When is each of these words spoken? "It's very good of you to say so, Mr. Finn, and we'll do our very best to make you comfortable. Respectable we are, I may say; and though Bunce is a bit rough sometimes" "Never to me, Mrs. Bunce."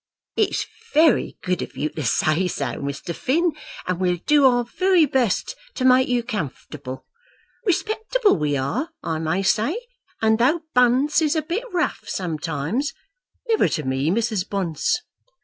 "It's 0.35 0.65
very 0.95 1.37
good 1.43 1.61
of 1.61 1.77
you 1.77 1.89
to 1.89 2.01
say 2.03 2.47
so, 2.47 2.77
Mr. 2.79 3.13
Finn, 3.13 3.51
and 3.85 3.99
we'll 3.99 4.17
do 4.25 4.47
our 4.47 4.63
very 4.63 5.05
best 5.05 5.55
to 5.75 5.85
make 5.85 6.07
you 6.07 6.23
comfortable. 6.23 7.05
Respectable 7.65 8.35
we 8.35 8.57
are, 8.57 8.89
I 9.03 9.19
may 9.19 9.43
say; 9.43 9.79
and 10.19 10.39
though 10.39 10.61
Bunce 10.73 11.21
is 11.21 11.35
a 11.35 11.43
bit 11.43 11.65
rough 11.71 11.99
sometimes" 12.09 12.93
"Never 13.49 13.67
to 13.67 13.83
me, 13.83 14.09
Mrs. 14.09 14.49
Bunce." 14.49 15.01